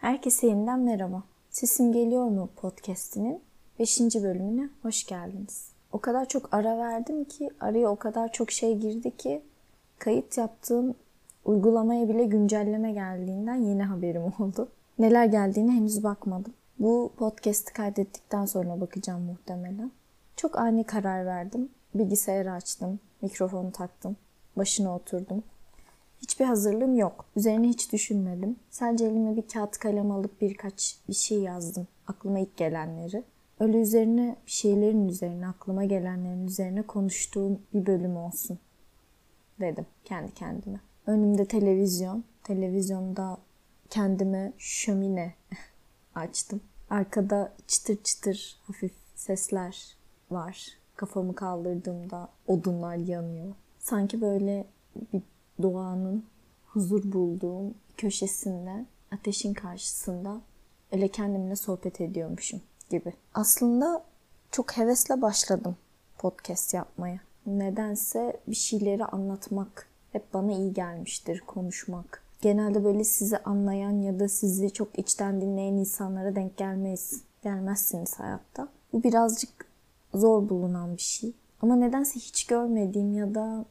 [0.00, 1.22] Herkese yeniden merhaba.
[1.50, 3.42] Sesim Geliyor mu podcast'inin
[3.78, 4.00] 5.
[4.00, 5.68] bölümüne hoş geldiniz.
[5.92, 9.42] O kadar çok ara verdim ki araya o kadar çok şey girdi ki
[9.98, 10.94] kayıt yaptığım
[11.44, 14.68] uygulamaya bile güncelleme geldiğinden yeni haberim oldu.
[14.98, 16.52] Neler geldiğine henüz bakmadım.
[16.78, 19.90] Bu podcast'i kaydettikten sonra bakacağım muhtemelen.
[20.36, 21.68] Çok ani karar verdim.
[21.94, 24.16] Bilgisayarı açtım, mikrofonu taktım,
[24.56, 25.42] başına oturdum.
[26.22, 27.24] Hiçbir hazırlığım yok.
[27.36, 28.56] Üzerine hiç düşünmedim.
[28.70, 31.86] Sadece elime bir kağıt kalem alıp birkaç bir şey yazdım.
[32.06, 33.24] Aklıma ilk gelenleri.
[33.60, 38.58] Öyle üzerine bir şeylerin üzerine, aklıma gelenlerin üzerine konuştuğum bir bölüm olsun
[39.60, 40.80] dedim kendi kendime.
[41.06, 42.24] Önümde televizyon.
[42.44, 43.38] Televizyonda
[43.90, 45.34] kendime şömine
[46.14, 46.60] açtım.
[46.90, 49.96] Arkada çıtır çıtır hafif sesler
[50.30, 50.68] var.
[50.96, 53.54] Kafamı kaldırdığımda odunlar yanıyor.
[53.78, 54.66] Sanki böyle
[55.12, 55.22] bir
[55.62, 56.24] doğanın
[56.66, 60.40] huzur bulduğum köşesinde, ateşin karşısında
[60.92, 62.60] öyle kendimle sohbet ediyormuşum
[62.90, 63.12] gibi.
[63.34, 64.04] Aslında
[64.50, 65.76] çok hevesle başladım
[66.18, 67.20] podcast yapmaya.
[67.46, 72.22] Nedense bir şeyleri anlatmak hep bana iyi gelmiştir, konuşmak.
[72.40, 78.68] Genelde böyle sizi anlayan ya da sizi çok içten dinleyen insanlara denk gelmeyiz, gelmezsiniz hayatta.
[78.92, 79.66] Bu birazcık
[80.14, 81.32] zor bulunan bir şey.
[81.62, 83.64] Ama nedense hiç görmediğim ya da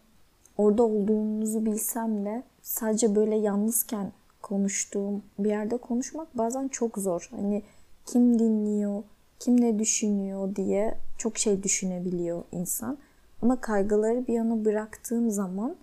[0.59, 7.29] orada olduğunuzu bilsem de sadece böyle yalnızken konuştuğum bir yerde konuşmak bazen çok zor.
[7.31, 7.63] Hani
[8.05, 9.03] kim dinliyor,
[9.39, 12.97] kim ne düşünüyor diye çok şey düşünebiliyor insan.
[13.41, 15.75] Ama kaygıları bir yana bıraktığım zaman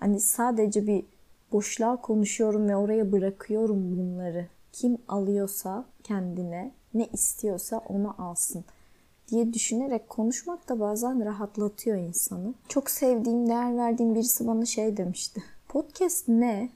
[0.00, 1.04] hani sadece bir
[1.52, 4.46] boşluğa konuşuyorum ve oraya bırakıyorum bunları.
[4.72, 8.64] Kim alıyorsa kendine, ne istiyorsa onu alsın
[9.28, 12.54] diye düşünerek konuşmak da bazen rahatlatıyor insanı.
[12.68, 15.42] Çok sevdiğim, değer verdiğim birisi bana şey demişti.
[15.68, 16.68] Podcast ne?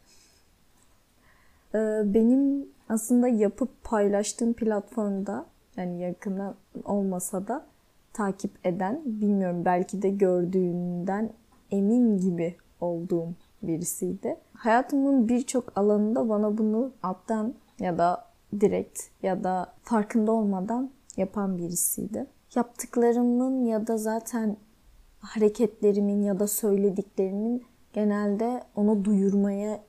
[1.75, 6.55] Ee, benim aslında yapıp paylaştığım platformda yani yakına
[6.85, 7.67] olmasa da
[8.13, 11.31] takip eden, bilmiyorum belki de gördüğünden
[11.71, 13.29] emin gibi olduğum
[13.63, 14.37] birisiydi.
[14.55, 18.25] Hayatımın birçok alanında bana bunu alttan ya da
[18.61, 22.27] direkt ya da farkında olmadan yapan birisiydi.
[22.55, 24.57] Yaptıklarımın ya da zaten
[25.21, 29.81] hareketlerimin ya da söylediklerimin genelde onu duyurmaya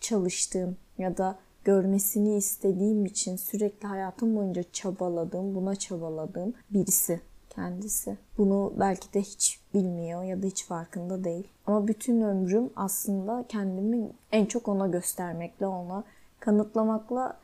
[0.00, 8.18] çalıştığım ya da görmesini istediğim için sürekli hayatım boyunca çabaladığım, buna çabaladığım birisi kendisi.
[8.38, 11.48] Bunu belki de hiç bilmiyor ya da hiç farkında değil.
[11.66, 16.04] Ama bütün ömrüm aslında kendimi en çok ona göstermekle, ona
[16.40, 17.38] kanıtlamakla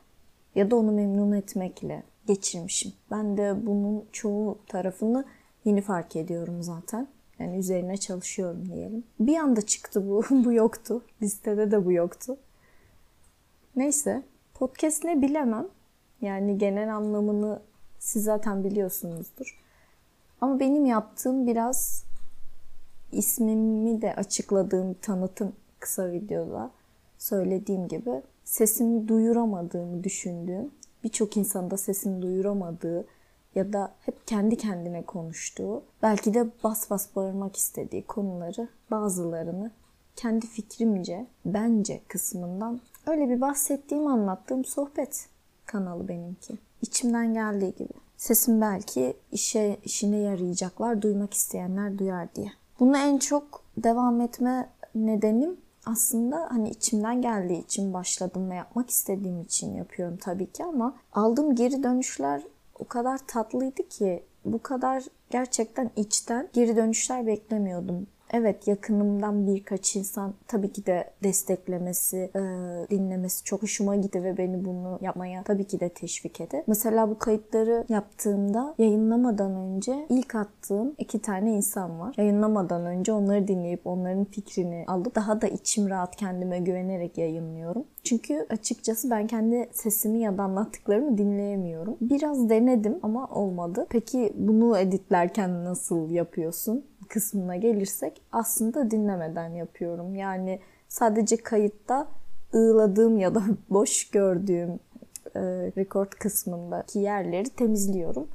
[0.55, 2.93] ya da onu memnun etmekle geçirmişim.
[3.11, 5.25] Ben de bunun çoğu tarafını
[5.65, 7.07] yeni fark ediyorum zaten.
[7.39, 9.03] Yani üzerine çalışıyorum diyelim.
[9.19, 10.23] Bir anda çıktı bu.
[10.45, 11.03] bu yoktu.
[11.21, 12.37] Listede de bu yoktu.
[13.75, 14.23] Neyse.
[14.53, 15.67] Podcast ne bilemem.
[16.21, 17.61] Yani genel anlamını
[17.99, 19.63] siz zaten biliyorsunuzdur.
[20.41, 22.05] Ama benim yaptığım biraz
[23.11, 26.71] ismimi de açıkladığım tanıtım kısa videoda
[27.17, 30.71] söylediğim gibi sesimi duyuramadığımı düşündüğüm,
[31.03, 33.05] birçok insanda sesini duyuramadığı
[33.55, 39.71] ya da hep kendi kendine konuştuğu, belki de bas bas bağırmak istediği konuları bazılarını
[40.15, 45.29] kendi fikrimce, bence kısmından öyle bir bahsettiğim, anlattığım sohbet
[45.65, 46.57] kanalı benimki.
[46.81, 47.93] İçimden geldiği gibi.
[48.17, 52.51] Sesim belki işe işine yarayacaklar, duymak isteyenler duyar diye.
[52.79, 55.57] Bunu en çok devam etme nedenim
[55.91, 61.55] aslında hani içimden geldiği için başladım ve yapmak istediğim için yapıyorum tabii ki ama aldığım
[61.55, 62.41] geri dönüşler
[62.79, 68.07] o kadar tatlıydı ki bu kadar gerçekten içten geri dönüşler beklemiyordum.
[68.33, 72.41] Evet yakınımdan birkaç insan tabii ki de desteklemesi, e,
[72.89, 76.63] dinlemesi çok hoşuma gitti ve beni bunu yapmaya tabii ki de teşvik etti.
[76.67, 82.15] Mesela bu kayıtları yaptığımda yayınlamadan önce ilk attığım iki tane insan var.
[82.17, 87.83] Yayınlamadan önce onları dinleyip onların fikrini alıp daha da içim rahat kendime güvenerek yayınlıyorum.
[88.03, 91.97] Çünkü açıkçası ben kendi sesimi ya da anlattıklarımı dinleyemiyorum.
[92.01, 93.85] Biraz denedim ama olmadı.
[93.89, 96.85] Peki bunu editlerken nasıl yapıyorsun?
[97.07, 100.15] Kısmına gelirsek aslında dinlemeden yapıyorum.
[100.15, 100.59] Yani
[100.89, 102.07] sadece kayıtta
[102.53, 104.69] ığladığım ya da boş gördüğüm
[105.35, 105.41] e,
[105.77, 108.27] rekord kısmındaki yerleri temizliyorum.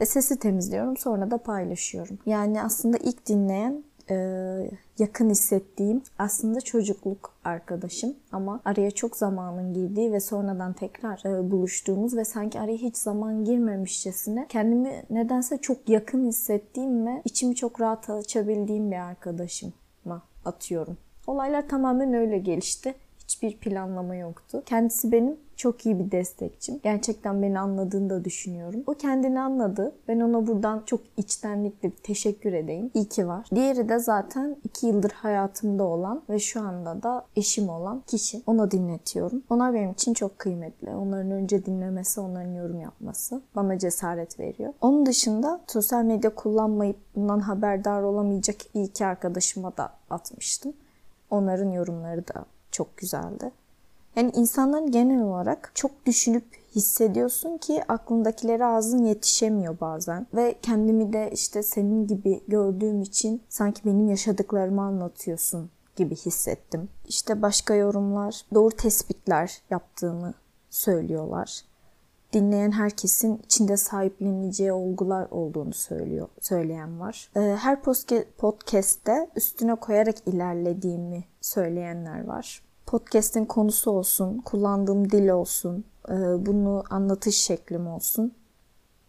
[0.00, 2.18] Ve sesi temizliyorum sonra da paylaşıyorum.
[2.26, 10.12] Yani aslında ilk dinleyen e, yakın hissettiğim aslında çocukluk arkadaşım ama araya çok zamanın girdiği
[10.12, 16.26] ve sonradan tekrar e, buluştuğumuz ve sanki araya hiç zaman girmemişçesine kendimi nedense çok yakın
[16.26, 20.96] hissettiğim ve içimi çok rahat açabildiğim bir arkadaşıma atıyorum.
[21.26, 22.94] Olaylar tamamen öyle gelişti.
[23.30, 24.62] Hiç Hiçbir planlama yoktu.
[24.66, 26.80] Kendisi benim çok iyi bir destekçim.
[26.82, 28.82] Gerçekten beni anladığını da düşünüyorum.
[28.86, 29.92] O kendini anladı.
[30.08, 32.90] Ben ona buradan çok içtenlikle teşekkür edeyim.
[32.94, 33.46] İyi ki var.
[33.54, 38.42] Diğeri de zaten iki yıldır hayatımda olan ve şu anda da eşim olan kişi.
[38.46, 39.42] Ona dinletiyorum.
[39.50, 40.90] Onlar benim için çok kıymetli.
[40.90, 44.72] Onların önce dinlemesi, onların yorum yapması bana cesaret veriyor.
[44.80, 50.72] Onun dışında sosyal medya kullanmayıp bundan haberdar olamayacak iyi ki arkadaşıma da atmıştım.
[51.30, 53.52] Onların yorumları da çok güzeldi.
[54.16, 56.44] Yani insanların genel olarak çok düşünüp
[56.74, 60.26] hissediyorsun ki aklındakilere ağzın yetişemiyor bazen.
[60.34, 66.88] Ve kendimi de işte senin gibi gördüğüm için sanki benim yaşadıklarımı anlatıyorsun gibi hissettim.
[67.08, 70.34] İşte başka yorumlar, doğru tespitler yaptığımı
[70.70, 71.62] söylüyorlar.
[72.32, 77.30] Dinleyen herkesin içinde sahipleneceği olgular olduğunu söylüyor, söyleyen var.
[77.36, 77.82] Ee, her
[78.38, 86.12] podcast'te üstüne koyarak ilerlediğimi söyleyenler var podcast'in konusu olsun, kullandığım dil olsun, e,
[86.46, 88.32] bunu anlatış şeklim olsun.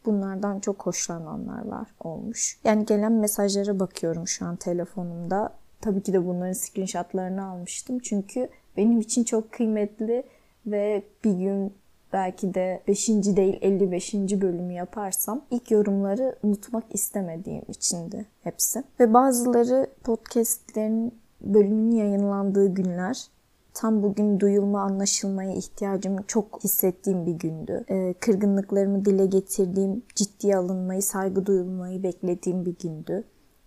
[0.06, 2.60] Bunlardan çok hoşlananlar var olmuş.
[2.64, 5.54] Yani gelen mesajlara bakıyorum şu an telefonumda.
[5.82, 8.00] Tabii ki de bunların screenshotlarını almıştım.
[8.00, 10.24] Çünkü benim için çok kıymetli
[10.66, 11.74] ve bir gün
[12.14, 13.08] belki de 5.
[13.10, 14.14] değil 55.
[14.14, 18.84] bölümü yaparsam ilk yorumları unutmak istemediğim içindi hepsi.
[19.00, 23.28] Ve bazıları podcastlerin bölümünün yayınlandığı günler
[23.74, 27.86] Tam bugün duyulma, anlaşılmaya ihtiyacımı çok hissettiğim bir gündü.
[27.90, 33.24] Ee, kırgınlıklarımı dile getirdiğim, ciddiye alınmayı, saygı duyulmayı beklediğim bir gündü.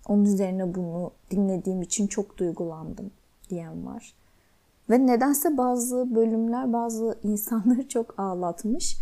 [0.08, 3.10] Onun üzerine bunu dinlediğim için çok duygulandım
[3.50, 4.14] diyen var.
[4.90, 8.98] Ve nedense bazı bölümler bazı insanları çok ağlatmış.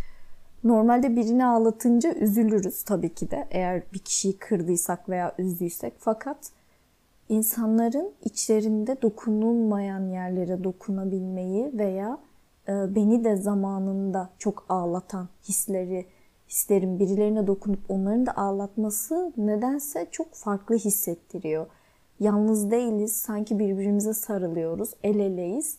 [0.64, 5.94] Normalde birini ağlatınca üzülürüz tabii ki de eğer bir kişiyi kırdıysak veya üzdüysek.
[5.99, 6.52] Fakat
[7.29, 12.19] insanların içlerinde dokunulmayan yerlere dokunabilmeyi veya
[12.69, 16.06] e, beni de zamanında çok ağlatan hisleri,
[16.49, 21.67] hislerin birilerine dokunup onların da ağlatması nedense çok farklı hissettiriyor.
[22.20, 25.79] Yalnız değiliz, sanki birbirimize sarılıyoruz, el eleyiz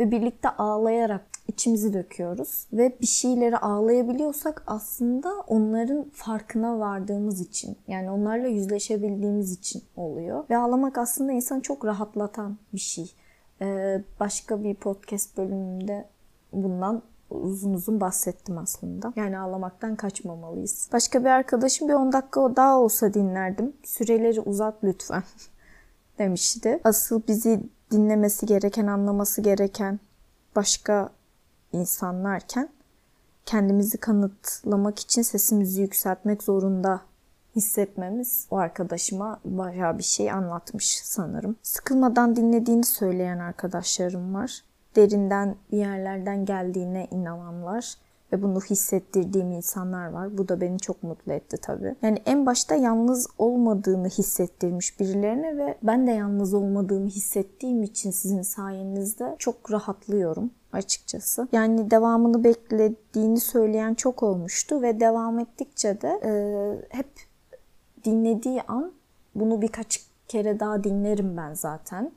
[0.00, 8.10] ve birlikte ağlayarak içimizi döküyoruz ve bir şeyleri ağlayabiliyorsak aslında onların farkına vardığımız için yani
[8.10, 10.44] onlarla yüzleşebildiğimiz için oluyor.
[10.50, 13.12] Ve ağlamak aslında insanı çok rahatlatan bir şey.
[13.62, 16.08] Ee, başka bir podcast bölümünde
[16.52, 19.12] bundan uzun uzun bahsettim aslında.
[19.16, 20.88] Yani ağlamaktan kaçmamalıyız.
[20.92, 23.72] Başka bir arkadaşım bir 10 dakika daha olsa dinlerdim.
[23.84, 25.22] Süreleri uzat lütfen
[26.20, 26.80] demişti.
[26.84, 30.00] Asıl bizi dinlemesi gereken, anlaması gereken
[30.56, 31.10] başka
[31.72, 32.68] insanlarken
[33.46, 37.00] kendimizi kanıtlamak için sesimizi yükseltmek zorunda
[37.56, 41.56] hissetmemiz o arkadaşıma bayağı bir şey anlatmış sanırım.
[41.62, 44.62] Sıkılmadan dinlediğini söyleyen arkadaşlarım var.
[44.96, 47.94] Derinden bir yerlerden geldiğine inananlar
[48.32, 50.38] ve bunu hissettirdiğim insanlar var.
[50.38, 51.96] Bu da beni çok mutlu etti tabii.
[52.02, 58.42] Yani en başta yalnız olmadığını hissettirmiş birilerine ve ben de yalnız olmadığımı hissettiğim için sizin
[58.42, 61.48] sayenizde çok rahatlıyorum açıkçası.
[61.52, 66.32] Yani devamını beklediğini söyleyen çok olmuştu ve devam ettikçe de e,
[66.96, 67.10] hep
[68.04, 68.92] dinlediği an
[69.34, 72.12] bunu birkaç kere daha dinlerim ben zaten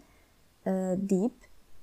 [0.67, 1.33] e, deyip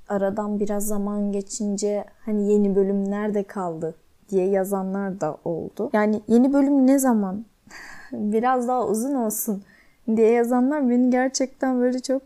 [0.08, 3.94] aradan biraz zaman geçince hani yeni bölüm nerede kaldı
[4.30, 5.90] diye yazanlar da oldu.
[5.92, 7.44] Yani yeni bölüm ne zaman?
[8.12, 9.62] Biraz daha uzun olsun
[10.16, 12.22] diye yazanlar beni gerçekten böyle çok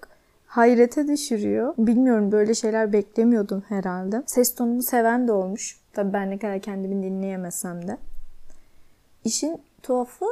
[0.47, 1.75] hayrete düşürüyor.
[1.79, 4.23] Bilmiyorum böyle şeyler beklemiyordum herhalde.
[4.27, 5.81] Ses tonumu seven de olmuş.
[5.93, 7.97] Tabii ben ne kadar kendimi dinleyemesem de.
[9.25, 10.27] İşin tuhafı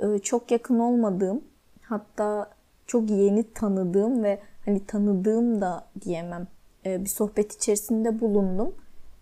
[0.00, 1.44] e, çok yakın olmadığım
[1.82, 2.50] hatta
[2.86, 6.46] çok yeni tanıdığım ve hani tanıdığım da diyemem
[6.86, 8.74] e, bir sohbet içerisinde bulundum.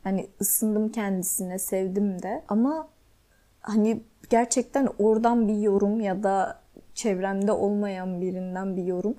[0.05, 2.45] Hani ısındım kendisine, sevdim de.
[2.49, 2.89] Ama
[3.61, 6.63] hani gerçekten oradan bir yorum ya da
[6.95, 9.15] çevremde olmayan birinden bir yorum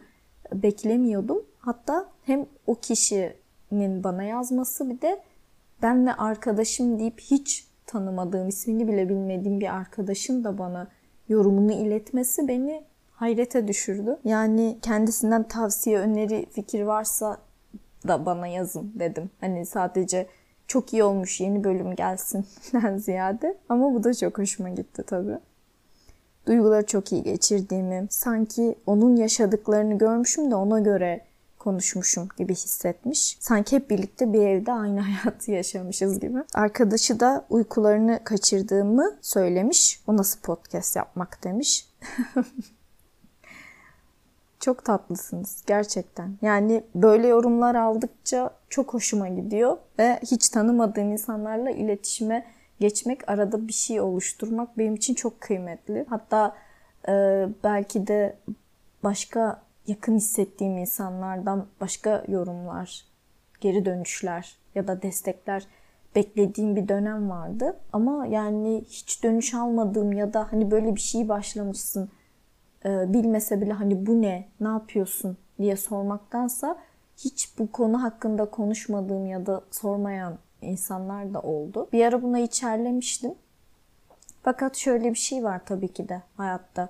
[0.54, 1.46] beklemiyordum.
[1.60, 5.22] Hatta hem o kişinin bana yazması bir de
[5.82, 10.88] benle arkadaşım deyip hiç tanımadığım, ismini bile bilmediğim bir arkadaşın da bana
[11.30, 14.20] yorumunu iletmesi beni hayrete düşürdü.
[14.24, 17.38] Yani kendisinden tavsiye, öneri, fikir varsa
[18.08, 19.30] da bana yazın dedim.
[19.42, 20.28] Hani sadece
[20.74, 23.58] çok iyi olmuş yeni bölüm gelsinden ziyade.
[23.70, 25.40] Ama bu da çok hoşuma gitti tabii.
[26.48, 31.22] Duyguları çok iyi geçirdiğimi, sanki onun yaşadıklarını görmüşüm de ona göre
[31.60, 33.38] konuşmuşum gibi hissetmiş.
[33.40, 36.38] Sanki hep birlikte bir evde aynı hayatı yaşamışız gibi.
[36.54, 40.02] Arkadaşı da uykularını kaçırdığımı söylemiş.
[40.08, 41.88] O nasıl podcast yapmak demiş.
[44.64, 46.38] Çok tatlısınız gerçekten.
[46.42, 52.46] Yani böyle yorumlar aldıkça çok hoşuma gidiyor ve hiç tanımadığım insanlarla iletişime
[52.80, 56.06] geçmek, arada bir şey oluşturmak benim için çok kıymetli.
[56.10, 56.56] Hatta
[57.08, 57.12] e,
[57.64, 58.38] belki de
[59.04, 63.06] başka yakın hissettiğim insanlardan başka yorumlar,
[63.62, 65.68] geri dönüşler ya da destekler
[66.16, 67.80] beklediğim bir dönem vardı.
[67.94, 72.10] Ama yani hiç dönüş almadığım ya da hani böyle bir şey başlamışsın
[72.86, 76.78] bilmese bile hani bu ne, ne yapıyorsun diye sormaktansa
[77.18, 81.88] hiç bu konu hakkında konuşmadığım ya da sormayan insanlar da oldu.
[81.94, 83.34] Bir ara buna içerlemiştim.
[84.44, 86.90] Fakat şöyle bir şey var tabii ki de hayatta.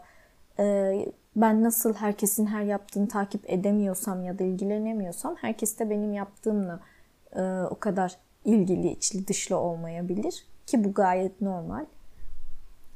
[0.60, 6.80] Ee, ben nasıl herkesin her yaptığını takip edemiyorsam ya da ilgilenemiyorsam herkes de benim yaptığımla
[7.36, 10.46] e, o kadar ilgili, içli dışlı olmayabilir.
[10.66, 11.86] Ki bu gayet normal.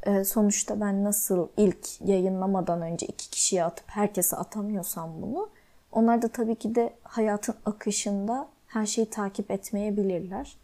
[0.07, 5.49] E, sonuçta ben nasıl ilk yayınlamadan önce iki kişiye atıp herkese atamıyorsam bunu
[5.91, 10.57] onlar da tabii ki de hayatın akışında her şeyi takip etmeyebilirler.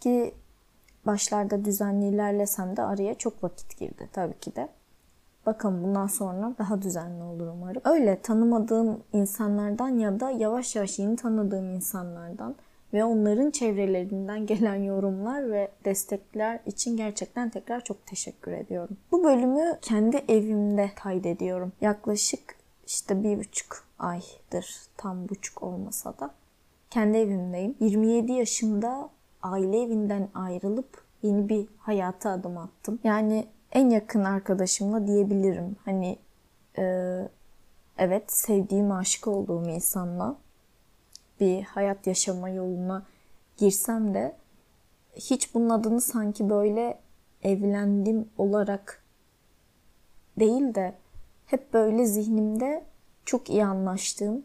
[0.00, 0.34] Ki
[1.06, 4.68] başlarda düzenli ilerlesem de araya çok vakit girdi tabii ki de.
[5.46, 7.82] Bakın bundan sonra daha düzenli olur umarım.
[7.84, 12.54] Öyle tanımadığım insanlardan ya da yavaş yavaş yeni tanıdığım insanlardan
[12.94, 18.96] ve onların çevrelerinden gelen yorumlar ve destekler için gerçekten tekrar çok teşekkür ediyorum.
[19.12, 21.72] Bu bölümü kendi evimde kaydediyorum.
[21.80, 26.30] Yaklaşık işte bir buçuk aydır tam buçuk olmasa da
[26.90, 27.74] kendi evimdeyim.
[27.80, 29.10] 27 yaşımda
[29.42, 32.98] aile evinden ayrılıp yeni bir hayata adım attım.
[33.04, 35.76] Yani en yakın arkadaşımla diyebilirim.
[35.84, 36.18] Hani
[36.78, 36.84] e,
[37.98, 40.36] evet sevdiğim, aşık olduğum insanla
[41.40, 43.06] bir hayat yaşama yoluna
[43.56, 44.36] girsem de
[45.16, 47.00] hiç bunun adını sanki böyle
[47.42, 49.02] evlendim olarak
[50.38, 50.94] değil de
[51.46, 52.84] hep böyle zihnimde
[53.24, 54.42] çok iyi anlaştığım,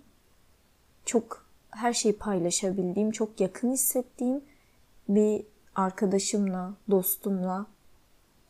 [1.05, 4.41] çok her şeyi paylaşabildiğim, çok yakın hissettiğim
[5.09, 7.65] bir arkadaşımla, dostumla,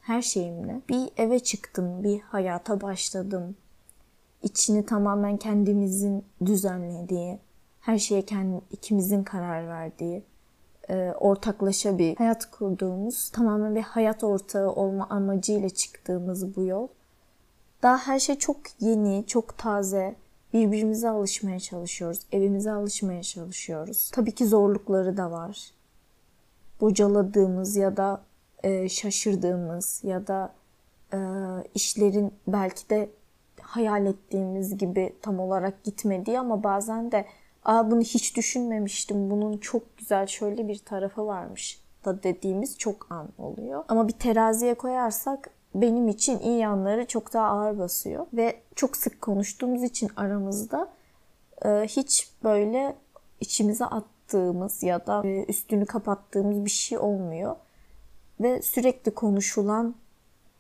[0.02, 3.56] her şeyimle bir eve çıktım, bir hayata başladım.
[4.44, 7.40] İçini tamamen kendimizin düzenlediği,
[7.82, 10.24] her şeye kendi, ikimizin karar verdiği,
[10.90, 16.88] e, ortaklaşa bir hayat kurduğumuz, tamamen bir hayat ortağı olma amacıyla çıktığımız bu yol.
[17.84, 20.16] Daha her şey çok yeni, çok taze.
[20.54, 24.12] Birbirimize alışmaya çalışıyoruz, evimize alışmaya çalışıyoruz.
[24.14, 25.72] Tabii ki zorlukları da var.
[26.82, 28.22] Bocaladığımız ya da
[28.64, 30.54] e, şaşırdığımız ya da
[31.14, 31.18] e,
[31.76, 33.10] işlerin belki de
[33.62, 37.26] hayal ettiğimiz gibi tam olarak gitmediği ama bazen de
[37.66, 39.32] Aa bunu hiç düşünmemiştim.
[39.32, 43.84] Bunun çok güzel şöyle bir tarafı varmış da dediğimiz çok an oluyor.
[43.88, 49.22] Ama bir teraziye koyarsak benim için iyi yanları çok daha ağır basıyor ve çok sık
[49.22, 50.90] konuştuğumuz için aramızda
[51.66, 52.96] e, hiç böyle
[53.40, 57.56] içimize attığımız ya da e, üstünü kapattığımız bir şey olmuyor
[58.40, 59.96] ve sürekli konuşulan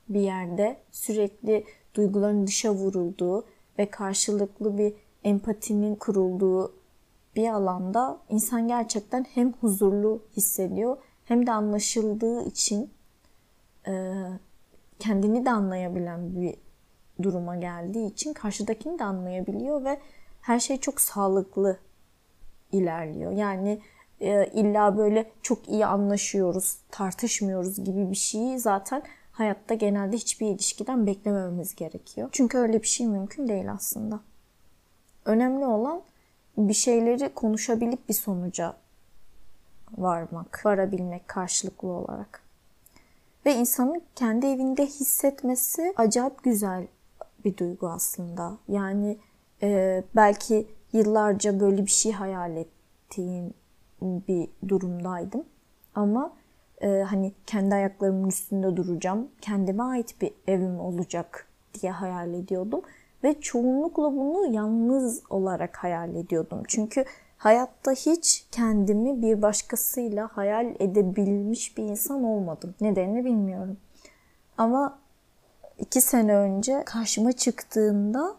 [0.09, 1.63] bir yerde sürekli
[1.95, 3.45] duyguların dışa vurulduğu
[3.79, 6.73] ve karşılıklı bir empatinin kurulduğu
[7.35, 12.91] bir alanda insan gerçekten hem huzurlu hissediyor hem de anlaşıldığı için
[13.87, 14.13] e,
[14.99, 16.55] kendini de anlayabilen bir
[17.21, 19.99] duruma geldiği için karşıdakini de anlayabiliyor ve
[20.41, 21.79] her şey çok sağlıklı
[22.71, 23.31] ilerliyor.
[23.31, 23.81] Yani
[24.21, 31.07] e, illa böyle çok iyi anlaşıyoruz, tartışmıyoruz gibi bir şeyi zaten hayatta genelde hiçbir ilişkiden
[31.07, 32.29] beklemememiz gerekiyor.
[32.31, 34.19] Çünkü öyle bir şey mümkün değil aslında.
[35.25, 36.01] Önemli olan
[36.67, 38.75] bir şeyleri konuşabilip bir sonuca
[39.97, 42.41] varmak, varabilmek karşılıklı olarak.
[43.45, 46.87] Ve insanın kendi evinde hissetmesi acayip güzel
[47.45, 48.57] bir duygu aslında.
[48.67, 49.17] Yani
[49.61, 53.53] e, belki yıllarca böyle bir şey hayal ettiğim
[54.01, 55.43] bir durumdaydım.
[55.95, 56.33] Ama
[56.81, 62.81] e, hani kendi ayaklarımın üstünde duracağım, kendime ait bir evim olacak diye hayal ediyordum.
[63.23, 66.63] Ve çoğunlukla bunu yalnız olarak hayal ediyordum.
[66.67, 67.05] Çünkü
[67.37, 72.75] hayatta hiç kendimi bir başkasıyla hayal edebilmiş bir insan olmadım.
[72.81, 73.77] Nedenini bilmiyorum.
[74.57, 74.99] Ama
[75.79, 78.35] iki sene önce karşıma çıktığında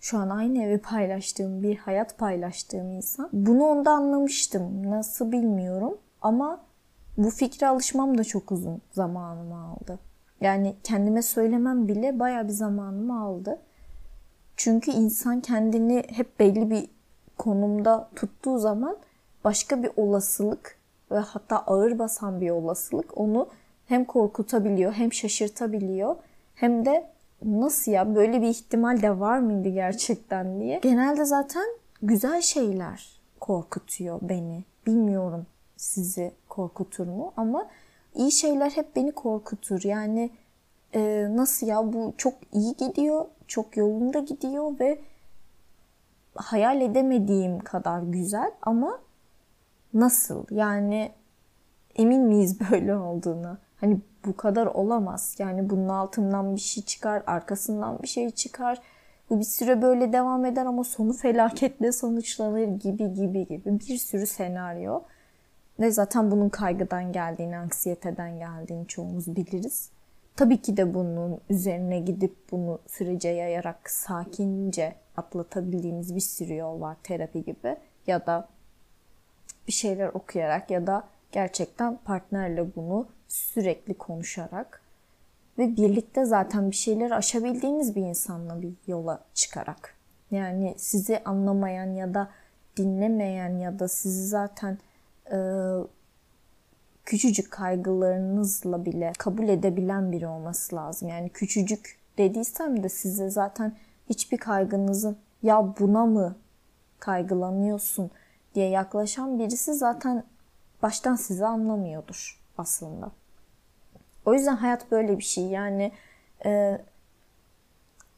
[0.00, 3.28] şu an aynı evi paylaştığım bir hayat paylaştığım insan.
[3.32, 4.90] Bunu onda anlamıştım.
[4.90, 5.98] Nasıl bilmiyorum.
[6.22, 6.60] Ama
[7.16, 9.98] bu fikre alışmam da çok uzun zamanımı aldı.
[10.40, 13.58] Yani kendime söylemem bile baya bir zamanımı aldı.
[14.56, 16.90] Çünkü insan kendini hep belli bir
[17.38, 18.96] konumda tuttuğu zaman
[19.44, 20.76] başka bir olasılık
[21.10, 23.48] ve hatta ağır basan bir olasılık onu
[23.86, 26.16] hem korkutabiliyor hem şaşırtabiliyor
[26.54, 27.10] hem de
[27.44, 30.78] nasıl ya böyle bir ihtimal de var mıydı gerçekten diye.
[30.78, 31.64] Genelde zaten
[32.02, 34.64] güzel şeyler korkutuyor beni.
[34.86, 37.68] Bilmiyorum sizi korkutur mu ama
[38.14, 39.80] iyi şeyler hep beni korkutur.
[39.84, 40.30] Yani
[40.94, 45.00] e, nasıl ya bu çok iyi gidiyor, çok yolunda gidiyor ve
[46.34, 48.98] hayal edemediğim kadar güzel ama
[49.94, 50.44] nasıl?
[50.50, 51.12] Yani
[51.96, 53.58] emin miyiz böyle olduğuna?
[53.76, 55.36] Hani bu kadar olamaz.
[55.38, 58.82] Yani bunun altından bir şey çıkar, arkasından bir şey çıkar.
[59.30, 64.26] Bu bir süre böyle devam eder ama sonu felaketle sonuçlanır gibi gibi gibi bir sürü
[64.26, 65.02] senaryo.
[65.80, 69.90] Ve zaten bunun kaygıdan geldiğini, anksiyeteden geldiğini çoğumuz biliriz.
[70.36, 76.96] Tabii ki de bunun üzerine gidip bunu sürece yayarak sakince atlatabildiğimiz bir sürü yol var
[77.02, 78.48] terapi gibi ya da
[79.66, 84.82] bir şeyler okuyarak ya da gerçekten partnerle bunu sürekli konuşarak
[85.58, 89.94] ve birlikte zaten bir şeyleri aşabildiğiniz bir insanla bir yola çıkarak.
[90.30, 92.30] Yani sizi anlamayan ya da
[92.76, 94.78] dinlemeyen ya da sizi zaten
[95.32, 95.38] e,
[97.04, 101.08] küçücük kaygılarınızla bile kabul edebilen biri olması lazım.
[101.08, 103.76] Yani küçücük dediysem de size zaten
[104.08, 106.36] hiçbir kaygınızın ya buna mı
[106.98, 108.10] kaygılanıyorsun
[108.54, 110.24] diye yaklaşan birisi zaten
[110.82, 113.12] baştan sizi anlamıyordur aslında.
[114.26, 115.44] O yüzden hayat böyle bir şey.
[115.44, 115.92] Yani
[116.44, 116.80] e,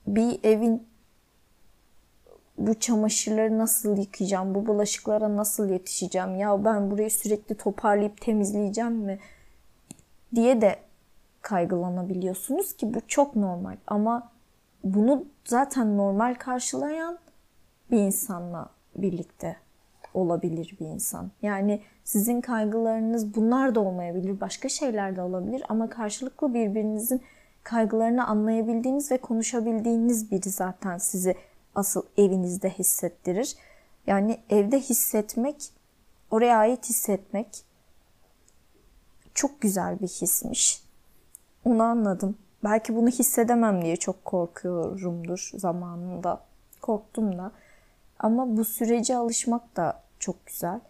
[0.07, 0.87] bir evin
[2.59, 9.19] bu çamaşırları nasıl yıkayacağım, bu bulaşıklara nasıl yetişeceğim, ya ben burayı sürekli toparlayıp temizleyeceğim mi
[10.35, 10.77] diye de
[11.43, 13.77] kaygılanabiliyorsunuz ki bu çok normal.
[13.87, 14.31] Ama
[14.85, 17.19] bunu zaten normal karşılayan
[17.91, 19.57] bir insanla birlikte
[20.15, 21.31] olabilir bir insan.
[21.43, 27.23] Yani sizin kaygılarınız bunlar da olmayabilir, başka şeyler de olabilir ama karşılıklı birbirinizin
[27.63, 31.35] kaygılarını anlayabildiğiniz ve konuşabildiğiniz biri zaten sizi
[31.75, 33.57] asıl evinizde hissettirir.
[34.07, 35.71] Yani evde hissetmek,
[36.31, 37.65] oraya ait hissetmek
[39.35, 40.83] çok güzel bir hismiş.
[41.65, 42.37] Onu anladım.
[42.65, 46.41] Belki bunu hissedemem diye çok korkuyorumdur zamanında.
[46.83, 47.53] Korktum da.
[48.19, 50.81] Ama bu sürece alışmak da çok güzel.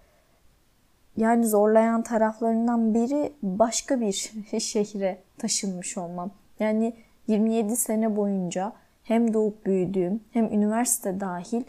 [1.17, 4.13] Yani zorlayan taraflarından biri başka bir
[4.61, 6.31] şehre taşınmış olmam.
[6.61, 8.73] Yani 27 sene boyunca
[9.05, 11.63] hem doğup büyüdüğüm hem üniversite dahil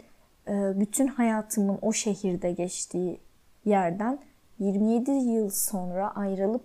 [0.48, 3.20] e, bütün hayatımın o şehirde geçtiği
[3.64, 4.18] yerden
[4.58, 6.62] 27 yıl sonra ayrılıp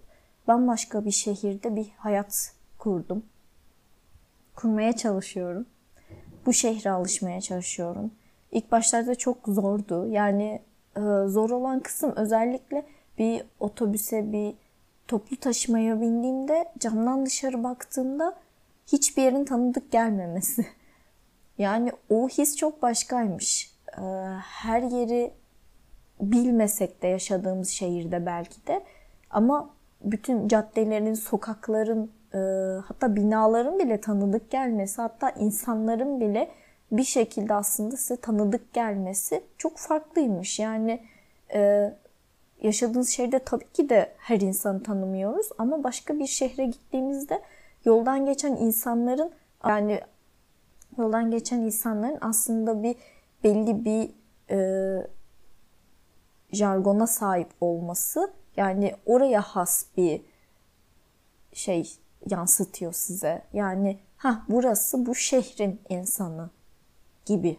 [0.47, 3.23] bambaşka bir şehirde bir hayat kurdum.
[4.55, 5.65] Kurmaya çalışıyorum.
[6.45, 8.11] Bu şehre alışmaya çalışıyorum.
[8.51, 10.07] İlk başlarda çok zordu.
[10.07, 10.61] Yani
[10.95, 12.85] e, zor olan kısım özellikle
[13.17, 14.53] bir otobüse, bir
[15.07, 18.35] toplu taşımaya bindiğimde camdan dışarı baktığımda
[18.91, 20.65] hiçbir yerin tanıdık gelmemesi.
[21.57, 23.71] Yani o his çok başkaymış.
[23.97, 24.01] Ee,
[24.41, 25.33] her yeri
[26.21, 28.83] bilmesek de yaşadığımız şehirde belki de
[29.29, 29.69] ama
[30.03, 32.37] bütün caddelerin, sokakların, e,
[32.85, 36.51] hatta binaların bile tanıdık gelmesi, hatta insanların bile
[36.91, 40.59] bir şekilde aslında size tanıdık gelmesi çok farklıymış.
[40.59, 40.99] Yani
[41.53, 41.93] e,
[42.61, 47.41] yaşadığınız şehirde tabii ki de her insanı tanımıyoruz ama başka bir şehre gittiğimizde
[47.85, 49.31] yoldan geçen insanların
[49.67, 50.01] yani
[50.97, 52.95] yoldan geçen insanların aslında bir
[53.43, 54.09] belli bir
[54.49, 55.07] e,
[56.51, 60.21] jargona sahip olması yani oraya has bir
[61.53, 61.97] şey
[62.29, 63.41] yansıtıyor size.
[63.53, 66.49] Yani ha burası bu şehrin insanı
[67.25, 67.57] gibi.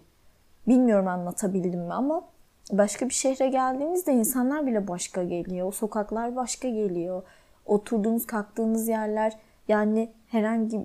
[0.69, 2.29] Bilmiyorum anlatabildim mi ama
[2.73, 5.67] başka bir şehre geldiğinizde insanlar bile başka geliyor.
[5.67, 7.23] O sokaklar başka geliyor.
[7.67, 10.79] Oturduğunuz, kalktığınız yerler yani herhangi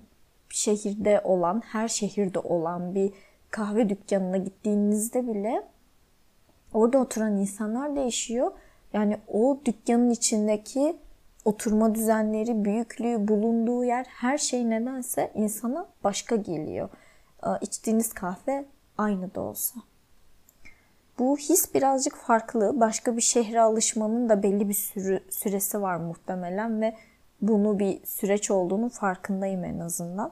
[0.50, 3.14] bir şehirde olan, her şehirde olan bir
[3.52, 5.64] kahve dükkanına gittiğinizde bile
[6.74, 8.52] orada oturan insanlar değişiyor.
[8.94, 10.98] Yani o dükkanın içindeki
[11.46, 16.90] oturma düzenleri, büyüklüğü, bulunduğu yer her şey nedense insana başka geliyor.
[17.62, 18.66] İçtiğiniz kahve
[18.98, 19.80] aynı da olsa.
[21.20, 22.80] Bu his birazcık farklı.
[22.80, 26.96] Başka bir şehre alışmanın da belli bir sürü, süresi var muhtemelen ve
[27.42, 30.32] bunu bir süreç olduğunu farkındayım en azından.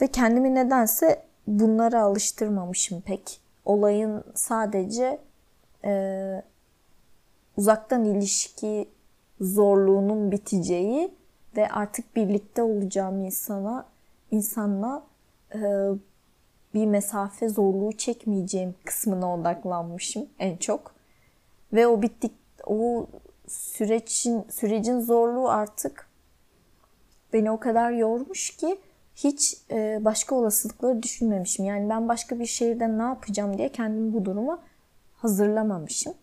[0.00, 3.40] Ve kendimi nedense bunlara alıştırmamışım pek.
[3.64, 5.20] Olayın sadece
[5.84, 6.42] e,
[7.56, 8.88] uzaktan ilişki
[9.40, 11.14] zorluğunun biteceği
[11.56, 13.86] ve artık birlikte olacağım insana
[14.30, 15.02] insanla
[15.54, 15.60] e,
[16.74, 20.94] bir mesafe zorluğu çekmeyeceğim kısmına odaklanmışım en çok.
[21.72, 22.32] Ve o bittik
[22.66, 23.06] o
[23.46, 26.08] sürecin sürecin zorluğu artık
[27.32, 28.78] beni o kadar yormuş ki
[29.16, 31.64] hiç e, başka olasılıkları düşünmemişim.
[31.64, 34.62] Yani ben başka bir şehirde ne yapacağım diye kendimi bu duruma
[35.16, 36.14] hazırlamamışım.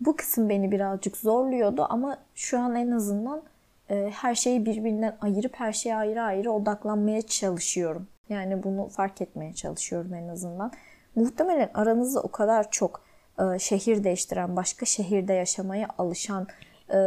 [0.00, 3.42] Bu kısım beni birazcık zorluyordu ama şu an en azından
[3.90, 8.08] e, her şeyi birbirinden ayırıp her şeye ayrı ayrı odaklanmaya çalışıyorum.
[8.28, 10.72] Yani bunu fark etmeye çalışıyorum en azından.
[11.14, 13.05] Muhtemelen aranızda o kadar çok
[13.38, 16.46] e, şehir değiştiren, başka şehirde yaşamaya alışan
[16.88, 16.98] e,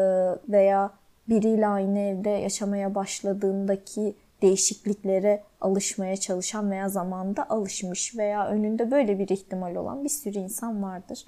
[0.50, 0.92] veya
[1.30, 9.30] biriyle aynı evde yaşamaya başladığındaki değişikliklere alışmaya çalışan veya zamanda alışmış veya önünde böyle bir
[9.30, 11.26] ihtimal olan bir sürü insan vardır.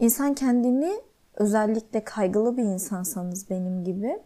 [0.00, 0.92] İnsan kendini
[1.34, 4.18] özellikle kaygılı bir insansanız benim gibi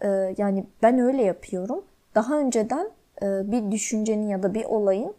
[0.00, 1.84] e, yani ben öyle yapıyorum.
[2.14, 2.90] Daha önceden
[3.22, 5.14] bir düşüncenin ya da bir olayın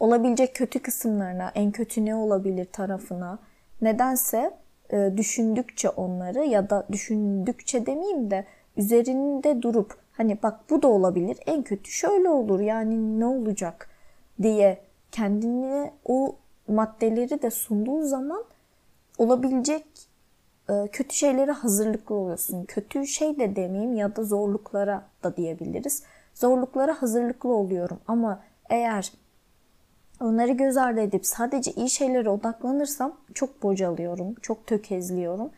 [0.00, 3.38] olabilecek kötü kısımlarına, en kötü ne olabilir tarafına
[3.82, 4.54] nedense
[4.90, 8.44] e, düşündükçe onları ya da düşündükçe demeyeyim de
[8.76, 13.88] üzerinde durup hani bak bu da olabilir en kötü şöyle olur yani ne olacak
[14.42, 14.80] diye
[15.12, 16.36] kendine o
[16.68, 18.44] maddeleri de sunduğu zaman
[19.18, 19.86] olabilecek
[20.70, 22.64] e, kötü şeylere hazırlıklı oluyorsun.
[22.64, 26.02] Kötü şey de demeyeyim ya da zorluklara da diyebiliriz.
[26.34, 29.12] Zorluklara hazırlıklı oluyorum ama eğer
[30.20, 35.50] onları göz ardı edip sadece iyi şeylere odaklanırsam çok bocalıyorum, çok tökezliyorum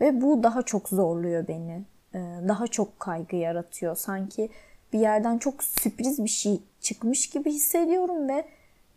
[0.00, 1.82] ve bu daha çok zorluyor beni.
[2.14, 3.96] E, daha çok kaygı yaratıyor.
[3.96, 4.48] Sanki
[4.92, 8.44] bir yerden çok sürpriz bir şey çıkmış gibi hissediyorum ve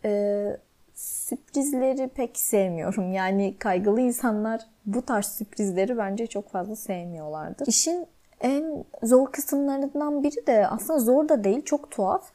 [0.04, 0.56] e,
[0.94, 3.12] sürprizleri pek sevmiyorum.
[3.18, 7.66] Yani kaygılı insanlar bu tarz sürprizleri bence çok fazla sevmiyorlardır.
[7.66, 8.06] İşin
[8.40, 12.30] en zor kısımlarından biri de aslında zor da değil, çok tuhaf.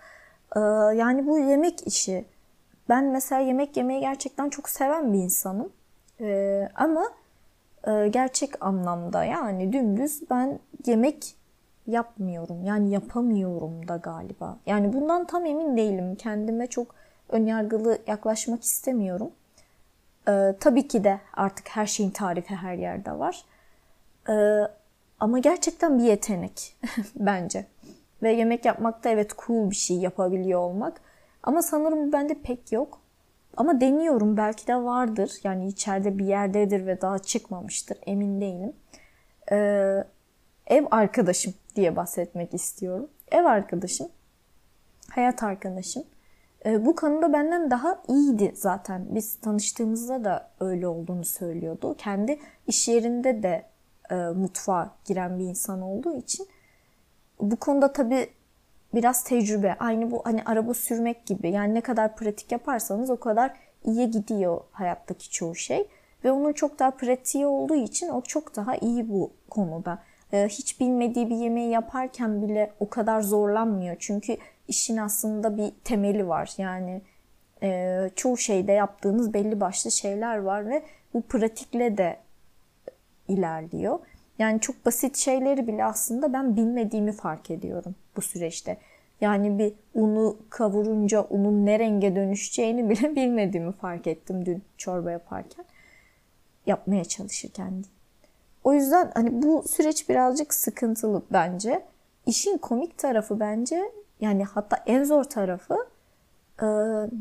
[0.55, 0.59] Ee,
[0.95, 2.25] yani bu yemek işi.
[2.89, 5.71] Ben mesela yemek yemeyi gerçekten çok seven bir insanım.
[6.21, 7.03] Ee, ama
[7.87, 11.35] e, gerçek anlamda yani dümdüz ben yemek
[11.87, 12.63] yapmıyorum.
[12.63, 14.57] Yani yapamıyorum da galiba.
[14.65, 16.15] Yani bundan tam emin değilim.
[16.15, 16.95] Kendime çok
[17.29, 19.31] önyargılı yaklaşmak istemiyorum.
[20.27, 23.45] Ee, tabii ki de artık her şeyin tarifi her yerde var.
[24.29, 24.67] Ee,
[25.19, 26.75] ama gerçekten bir yetenek
[27.15, 27.65] bence.
[28.23, 31.01] Ve yemek yapmakta evet cool bir şey yapabiliyor olmak.
[31.43, 33.01] Ama sanırım bende pek yok.
[33.57, 35.31] Ama deniyorum belki de vardır.
[35.43, 38.73] Yani içeride bir yerdedir ve daha çıkmamıştır emin değilim.
[39.51, 40.03] Ee,
[40.67, 43.09] ev arkadaşım diye bahsetmek istiyorum.
[43.31, 44.07] Ev arkadaşım,
[45.09, 46.03] hayat arkadaşım
[46.65, 49.05] e, bu konuda benden daha iyiydi zaten.
[49.09, 51.95] Biz tanıştığımızda da öyle olduğunu söylüyordu.
[51.97, 53.65] Kendi iş yerinde de
[54.11, 56.47] e, mutfağa giren bir insan olduğu için
[57.39, 58.29] bu konuda tabii
[58.93, 59.75] biraz tecrübe.
[59.79, 61.51] Aynı bu hani araba sürmek gibi.
[61.51, 63.53] Yani ne kadar pratik yaparsanız o kadar
[63.85, 65.87] iyiye gidiyor hayattaki çoğu şey.
[66.23, 69.99] Ve onun çok daha pratiği olduğu için o çok daha iyi bu konuda.
[70.33, 73.95] Ee, hiç bilmediği bir yemeği yaparken bile o kadar zorlanmıyor.
[73.99, 76.53] Çünkü işin aslında bir temeli var.
[76.57, 77.01] Yani
[77.63, 82.17] e, çoğu şeyde yaptığınız belli başlı şeyler var ve bu pratikle de
[83.27, 83.99] ilerliyor.
[84.39, 88.77] Yani çok basit şeyleri bile aslında ben bilmediğimi fark ediyorum bu süreçte.
[89.21, 95.65] Yani bir unu kavurunca unun ne renge dönüşeceğini bile bilmediğimi fark ettim dün çorba yaparken.
[96.65, 97.83] Yapmaya çalışırken.
[98.63, 101.85] O yüzden hani bu süreç birazcık sıkıntılı bence.
[102.25, 103.81] İşin komik tarafı bence
[104.21, 105.77] yani hatta en zor tarafı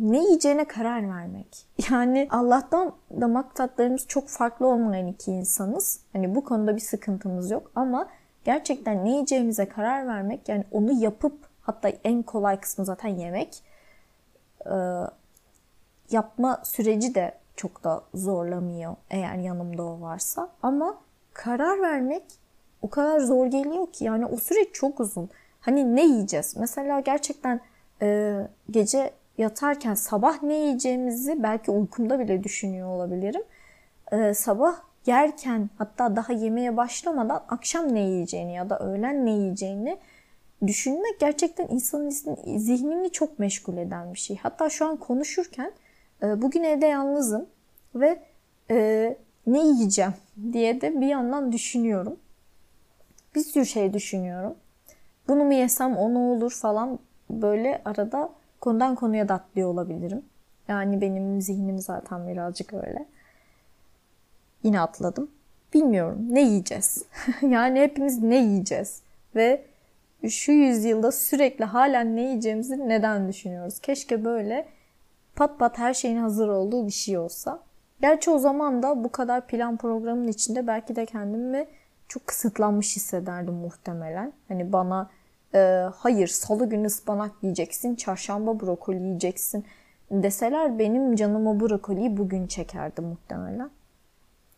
[0.01, 1.67] ne yiyeceğine karar vermek.
[1.91, 6.01] Yani Allah'tan damak tatlarımız çok farklı olmayan iki insanız.
[6.13, 8.09] Hani bu konuda bir sıkıntımız yok ama
[8.45, 13.63] gerçekten ne yiyeceğimize karar vermek yani onu yapıp hatta en kolay kısmı zaten yemek
[14.67, 14.75] e,
[16.11, 20.99] yapma süreci de çok da zorlamıyor eğer yanımda o varsa ama
[21.33, 22.23] karar vermek
[22.83, 25.31] o kadar zor geliyor ki yani o süreç çok uzun.
[25.61, 26.57] Hani ne yiyeceğiz?
[26.57, 27.61] Mesela gerçekten
[28.03, 28.39] e,
[28.71, 33.43] gece yatarken sabah ne yiyeceğimizi belki uykumda bile düşünüyor olabilirim.
[34.13, 39.99] E, sabah yerken hatta daha yemeğe başlamadan akşam ne yiyeceğini ya da öğlen ne yiyeceğini
[40.67, 42.11] düşünmek gerçekten insanın
[42.59, 44.37] zihnini çok meşgul eden bir şey.
[44.37, 45.73] Hatta şu an konuşurken
[46.23, 47.47] e, bugün evde yalnızım
[47.95, 48.23] ve
[48.71, 49.17] e,
[49.47, 50.15] ne yiyeceğim
[50.53, 52.17] diye de bir yandan düşünüyorum.
[53.35, 54.57] Bir sürü şey düşünüyorum
[55.29, 56.99] bunu mu yesem o ne olur falan
[57.31, 58.31] böyle arada
[58.63, 60.23] konudan konuya da atlıyor olabilirim.
[60.69, 63.07] Yani benim zihnim zaten birazcık öyle.
[64.63, 65.31] Yine atladım.
[65.75, 67.05] Bilmiyorum ne yiyeceğiz?
[67.43, 69.03] yani hepimiz ne yiyeceğiz?
[69.35, 69.65] Ve
[70.29, 73.79] şu yüzyılda sürekli halen ne yiyeceğimizi neden düşünüyoruz?
[73.79, 74.69] Keşke böyle
[75.37, 77.61] pat pat her şeyin hazır olduğu bir şey olsa.
[78.01, 81.67] Gerçi o zaman da bu kadar plan programın içinde belki de kendimi
[82.09, 84.33] çok kısıtlanmış hissederdim muhtemelen.
[84.49, 85.11] Hani bana
[85.55, 85.59] e,
[85.95, 89.65] hayır salı günü ıspanak yiyeceksin, çarşamba brokoli yiyeceksin
[90.11, 93.71] deseler benim canım o brokoliyi bugün çekerdi muhtemelen.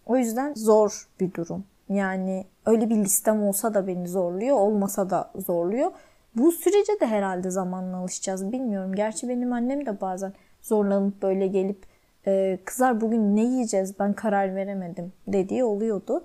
[0.07, 1.64] O yüzden zor bir durum.
[1.88, 5.90] Yani öyle bir listem olsa da beni zorluyor, olmasa da zorluyor.
[6.37, 8.52] Bu sürece de herhalde zamanla alışacağız.
[8.52, 8.94] Bilmiyorum.
[8.94, 11.87] Gerçi benim annem de bazen zorlanıp böyle gelip
[12.26, 16.24] e, kızlar bugün ne yiyeceğiz ben karar veremedim dediği oluyordu.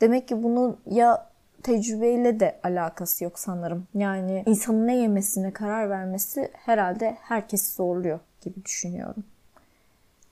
[0.00, 1.30] Demek ki bunun ya
[1.62, 3.86] tecrübeyle de alakası yok sanırım.
[3.94, 9.24] Yani insanın ne yemesine karar vermesi herhalde herkesi zorluyor gibi düşünüyorum.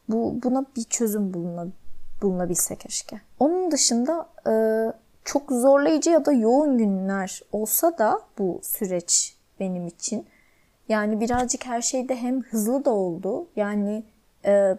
[0.09, 1.87] Bu buna bir çözüm bulunabilir
[2.23, 3.21] bulunabilse keşke.
[3.39, 4.53] Onun dışında e,
[5.25, 10.27] çok zorlayıcı ya da yoğun günler olsa da bu süreç benim için.
[10.89, 13.49] Yani birazcık her şeyde hem hızlı da oldu.
[13.57, 14.05] Yani
[14.45, 14.77] e,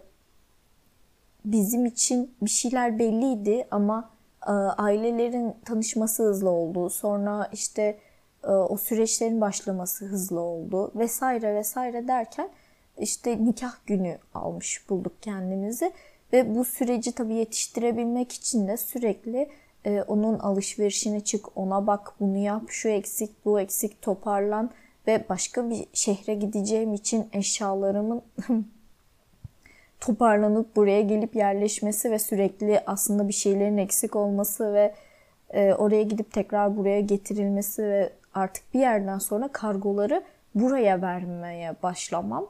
[1.46, 4.10] bizim için bir şeyler belliydi ama
[4.54, 6.90] ailelerin tanışması hızlı oldu.
[6.90, 7.98] Sonra işte
[8.44, 12.50] e, o süreçlerin başlaması hızlı oldu vesaire vesaire derken
[12.98, 15.92] işte nikah günü almış bulduk kendimizi.
[16.34, 19.50] Ve bu süreci tabii yetiştirebilmek için de sürekli
[19.86, 24.72] e, onun alışverişine çık, ona bak, bunu yap, şu eksik, bu eksik toparlan
[25.08, 28.22] ve başka bir şehre gideceğim için eşyalarımın
[30.00, 34.94] toparlanıp buraya gelip yerleşmesi ve sürekli aslında bir şeylerin eksik olması ve
[35.50, 40.24] e, oraya gidip tekrar buraya getirilmesi ve artık bir yerden sonra kargoları
[40.56, 42.48] buraya vermeye başlamam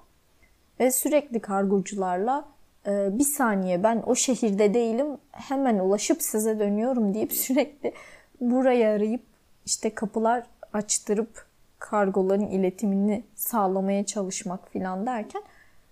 [0.80, 2.58] ve sürekli kargocularla
[2.88, 7.94] ee, bir saniye ben o şehirde değilim hemen ulaşıp size dönüyorum deyip sürekli
[8.42, 9.22] buraya arayıp
[9.66, 11.46] işte kapılar açtırıp
[11.80, 15.42] kargoların iletimini sağlamaya çalışmak filan derken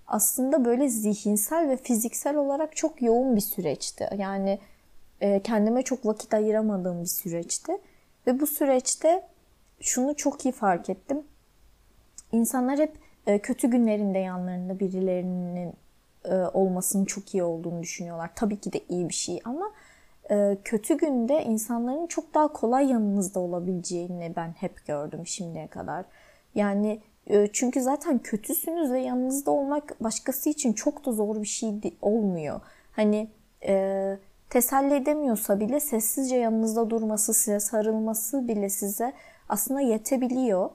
[0.07, 4.09] aslında böyle zihinsel ve fiziksel olarak çok yoğun bir süreçti.
[4.17, 4.59] Yani
[5.21, 7.71] e, kendime çok vakit ayıramadığım bir süreçti.
[8.27, 9.27] Ve bu süreçte
[9.79, 11.23] şunu çok iyi fark ettim.
[12.31, 15.73] İnsanlar hep e, kötü günlerinde yanlarında birilerinin
[16.25, 18.31] e, olmasının çok iyi olduğunu düşünüyorlar.
[18.35, 19.71] Tabii ki de iyi bir şey ama
[20.31, 26.05] e, kötü günde insanların çok daha kolay yanınızda olabileceğini ben hep gördüm şimdiye kadar.
[26.55, 26.99] Yani
[27.53, 32.61] çünkü zaten kötüsünüz ve yanınızda olmak başkası için çok da zor bir şey olmuyor.
[32.91, 33.27] Hani
[33.67, 34.17] e,
[34.49, 39.13] teselli edemiyorsa bile sessizce yanınızda durması, size sarılması bile size
[39.49, 40.69] aslında yetebiliyor.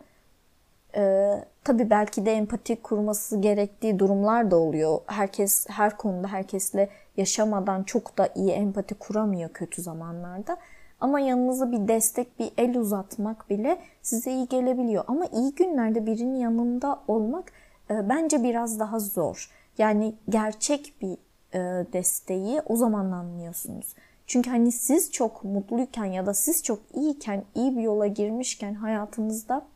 [0.97, 4.99] Ee, tabii belki de empati kurması gerektiği durumlar da oluyor.
[5.07, 10.57] Herkes her konuda herkesle yaşamadan çok da iyi empati kuramıyor kötü zamanlarda.
[11.01, 15.05] Ama yanınıza bir destek, bir el uzatmak bile size iyi gelebiliyor.
[15.07, 17.53] Ama iyi günlerde birinin yanında olmak
[17.91, 19.51] e, bence biraz daha zor.
[19.79, 21.17] Yani gerçek bir
[21.55, 23.95] e, desteği o zaman anlıyorsunuz.
[24.27, 29.67] Çünkü hani siz çok mutluyken ya da siz çok iyiyken, iyi bir yola girmişken hayatınızda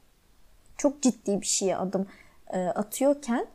[0.76, 2.06] çok ciddi bir şeye adım
[2.52, 3.46] e, atıyorken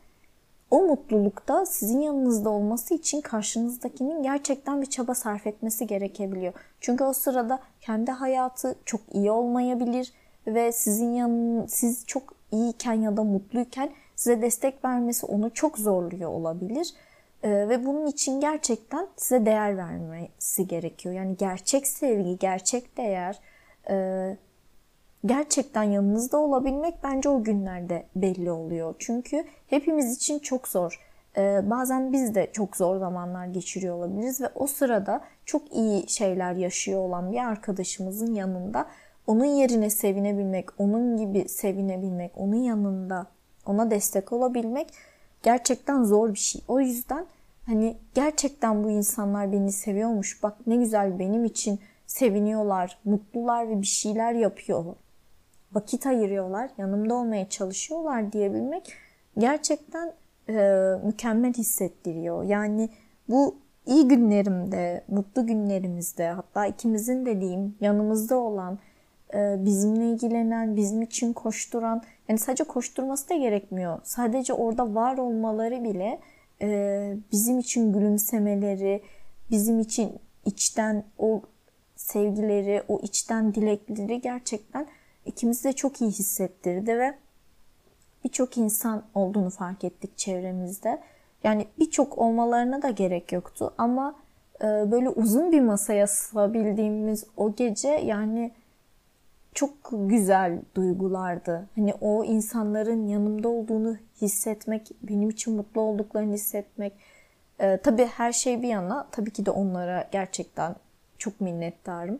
[0.70, 6.52] o mutlulukta sizin yanınızda olması için karşınızdakinin gerçekten bir çaba sarf etmesi gerekebiliyor.
[6.80, 10.12] Çünkü o sırada kendi hayatı çok iyi olmayabilir
[10.46, 16.30] ve sizin yanın siz çok iyiyken ya da mutluyken size destek vermesi onu çok zorluyor
[16.30, 16.94] olabilir.
[17.42, 21.14] Ee, ve bunun için gerçekten size değer vermesi gerekiyor.
[21.14, 23.40] Yani gerçek sevgi, gerçek değer,
[23.90, 24.36] e,
[25.26, 28.94] gerçekten yanınızda olabilmek bence o günlerde belli oluyor.
[28.98, 31.00] Çünkü hepimiz için çok zor.
[31.36, 36.54] Ee, bazen biz de çok zor zamanlar geçiriyor olabiliriz ve o sırada çok iyi şeyler
[36.54, 38.86] yaşıyor olan bir arkadaşımızın yanında
[39.26, 43.26] onun yerine sevinebilmek, onun gibi sevinebilmek, onun yanında
[43.66, 44.88] ona destek olabilmek
[45.42, 46.62] gerçekten zor bir şey.
[46.68, 47.26] O yüzden
[47.66, 50.42] hani gerçekten bu insanlar beni seviyormuş.
[50.42, 54.84] Bak ne güzel benim için seviniyorlar, mutlular ve bir şeyler yapıyor
[55.72, 58.92] vakit ayırıyorlar, yanımda olmaya çalışıyorlar diyebilmek
[59.38, 60.12] gerçekten
[60.48, 60.52] e,
[61.04, 62.44] mükemmel hissettiriyor.
[62.44, 62.88] Yani
[63.28, 63.56] bu
[63.86, 68.78] iyi günlerimde, mutlu günlerimizde hatta ikimizin de diyeyim yanımızda olan,
[69.34, 73.98] e, bizimle ilgilenen, bizim için koşturan, yani sadece koşturması da gerekmiyor.
[74.02, 76.20] Sadece orada var olmaları bile
[76.62, 79.02] e, bizim için gülümsemeleri,
[79.50, 80.12] bizim için
[80.44, 81.42] içten o
[81.96, 84.86] sevgileri, o içten dilekleri gerçekten
[85.26, 87.14] ikimizi de çok iyi hissettirdi ve
[88.24, 91.02] birçok insan olduğunu fark ettik çevremizde.
[91.44, 94.14] Yani birçok olmalarına da gerek yoktu ama
[94.60, 98.52] e, böyle uzun bir masaya sığabildiğimiz o gece yani
[99.54, 101.68] çok güzel duygulardı.
[101.76, 106.92] Hani o insanların yanımda olduğunu hissetmek, benim için mutlu olduklarını hissetmek.
[107.60, 110.76] Ee, tabii her şey bir yana, tabii ki de onlara gerçekten
[111.18, 112.18] çok minnettarım.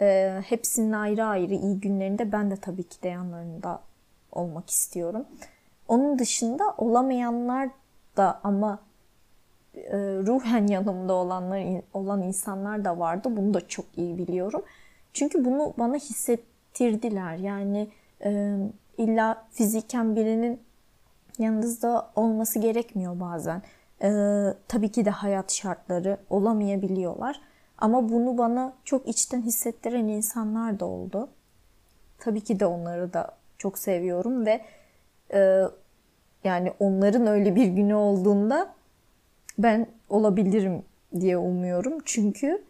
[0.00, 3.80] E, hepsinin ayrı ayrı iyi günlerinde ben de tabii ki de yanlarında
[4.32, 5.26] olmak istiyorum.
[5.88, 7.68] Onun dışında olamayanlar
[8.16, 8.78] da ama
[9.74, 13.28] e, ruhen yanımda olanlar olan insanlar da vardı.
[13.36, 14.62] Bunu da çok iyi biliyorum.
[15.12, 17.36] Çünkü bunu bana hissettirdiler.
[17.36, 17.88] Yani
[18.24, 18.56] e,
[18.98, 20.60] illa fiziken birinin
[21.38, 23.62] yanınızda olması gerekmiyor bazen.
[24.02, 24.10] E,
[24.68, 27.40] tabii ki de hayat şartları olamayabiliyorlar.
[27.82, 31.28] Ama bunu bana çok içten hissettiren insanlar da oldu.
[32.18, 34.60] Tabii ki de onları da çok seviyorum ve
[35.34, 35.62] e,
[36.44, 38.74] yani onların öyle bir günü olduğunda
[39.58, 40.82] ben olabilirim
[41.20, 41.98] diye umuyorum.
[42.04, 42.64] Çünkü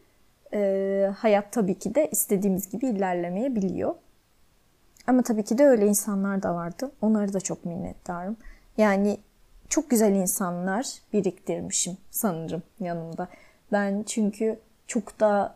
[0.54, 3.94] e, hayat tabii ki de istediğimiz gibi ilerlemeyebiliyor.
[5.06, 6.92] Ama tabii ki de öyle insanlar da vardı.
[7.02, 8.36] Onları da çok minnettarım.
[8.76, 9.18] Yani
[9.68, 13.28] çok güzel insanlar biriktirmişim sanırım yanımda.
[13.72, 15.54] Ben çünkü çok da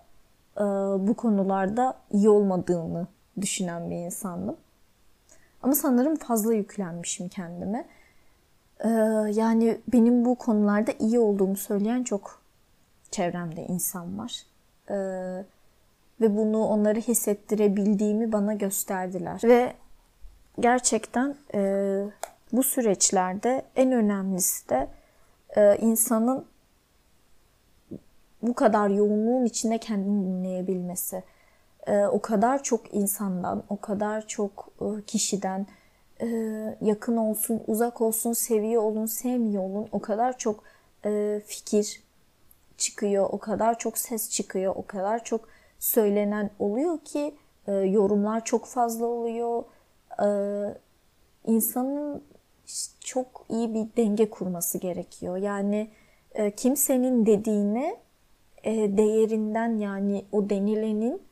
[0.56, 0.64] e,
[1.08, 3.06] bu konularda iyi olmadığını
[3.40, 4.56] düşünen bir insandım.
[5.62, 7.86] Ama sanırım fazla yüklenmişim kendime.
[8.84, 8.88] Ee,
[9.32, 12.42] yani benim bu konularda iyi olduğumu söyleyen çok
[13.10, 14.42] çevremde insan var.
[14.90, 15.44] Ee,
[16.20, 19.40] ve bunu onları hissettirebildiğimi bana gösterdiler.
[19.44, 19.72] Ve
[20.60, 21.60] gerçekten e,
[22.52, 24.88] bu süreçlerde en önemlisi de
[25.56, 26.44] e, insanın
[28.46, 31.22] bu kadar yoğunluğun içinde kendini dinleyebilmesi.
[31.86, 35.66] E, o kadar çok insandan, o kadar çok e, kişiden,
[36.20, 36.26] e,
[36.80, 40.64] yakın olsun, uzak olsun, seviyor olun, sevmiyor olun o kadar çok
[41.46, 42.02] fikir
[42.78, 47.34] çıkıyor, o kadar çok ses çıkıyor, o kadar çok söylenen oluyor ki
[47.66, 49.64] yorumlar çok fazla oluyor.
[51.46, 52.22] İnsanın
[53.00, 55.36] çok iyi bir denge kurması gerekiyor.
[55.36, 55.90] Yani
[56.56, 58.05] kimsenin dediğine e,
[58.66, 61.22] değerinden yani o denilenin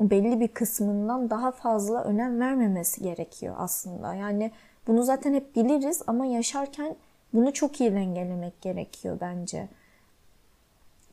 [0.00, 4.14] belli bir kısmından daha fazla önem vermemesi gerekiyor aslında.
[4.14, 4.50] Yani
[4.86, 6.96] bunu zaten hep biliriz ama yaşarken
[7.32, 9.68] bunu çok iyi dengelemek gerekiyor bence.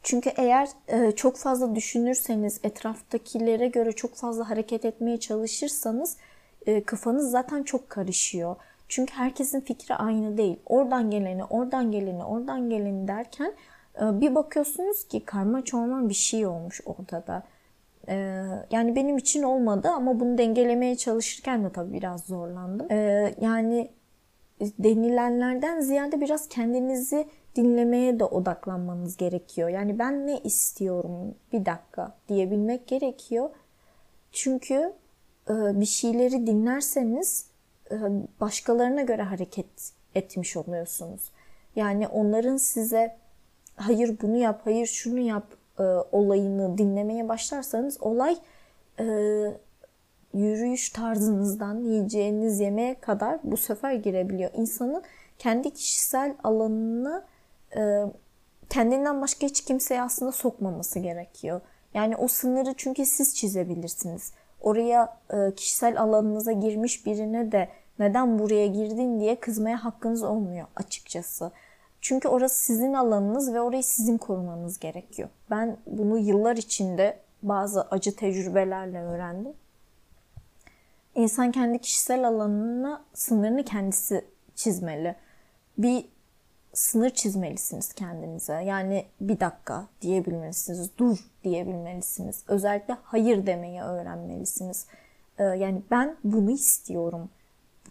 [0.04, 6.18] Çünkü eğer e, çok fazla düşünürseniz, etraftakilere göre çok fazla hareket etmeye çalışırsanız
[6.66, 8.56] e, kafanız zaten çok karışıyor.
[8.88, 10.60] Çünkü herkesin fikri aynı değil.
[10.66, 13.54] Oradan geleni, oradan geleni, oradan geleni derken e,
[14.02, 17.44] bir bakıyorsunuz ki karma çorman bir şey olmuş ortada.
[18.08, 22.88] Ee, yani benim için olmadı ama bunu dengelemeye çalışırken de tabii biraz zorlandım.
[22.92, 23.90] Ee, yani
[24.62, 29.70] denilenlerden ziyade biraz kendinizi dinlemeye de odaklanmanız gerekiyor.
[29.70, 33.50] Yani ben ne istiyorum bir dakika diyebilmek gerekiyor.
[34.32, 34.94] Çünkü
[35.50, 37.48] e, bir şeyleri dinlerseniz
[37.92, 37.96] e,
[38.42, 41.32] başkalarına göre hareket etmiş oluyorsunuz.
[41.76, 43.18] Yani onların size
[43.76, 45.46] hayır bunu yap, hayır şunu yap
[45.80, 48.38] e, olayını dinlemeye başlarsanız olay
[49.00, 49.06] e,
[50.34, 54.52] yürüyüş tarzınızdan yiyeceğiniz yemeğe kadar bu sefer girebiliyor.
[54.58, 55.04] İnsanın
[55.40, 57.24] kendi kişisel alanını
[57.76, 58.04] e,
[58.70, 61.62] kendinden başka hiç kimseye aslında sokmaması gerekiyor.
[61.94, 64.34] Yani o sınırı çünkü siz çizebilirsiniz.
[64.62, 71.52] Oraya e, kişisel alanınıza girmiş birine de neden buraya girdin diye kızmaya hakkınız olmuyor açıkçası.
[72.04, 75.30] Çünkü orası sizin alanınız ve orayı sizin korumanız gerekiyor.
[75.50, 79.54] Ben bunu yıllar içinde bazı acı tecrübelerle öğrendim.
[81.16, 85.16] İnsan kendi kişisel alanına sınırını kendisi çizmeli.
[85.78, 86.06] Bir
[86.74, 88.54] sınır çizmelisiniz kendinize.
[88.54, 92.44] Yani bir dakika diyebilmelisiniz, dur diyebilmelisiniz.
[92.48, 94.88] Özellikle hayır demeyi öğrenmelisiniz.
[95.38, 97.30] Ee, yani ben bunu istiyorum.